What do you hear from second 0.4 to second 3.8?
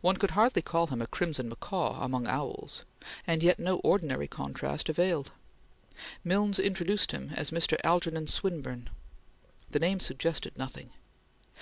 call him a crimson macaw among owls, and yet no